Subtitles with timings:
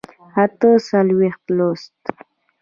[0.43, 2.01] اته څلوېښتم لوست